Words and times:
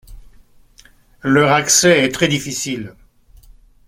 Leur 1.21 1.51
accès 1.51 1.99
est 2.03 2.09
très 2.11 2.27
difficile. 2.27 2.95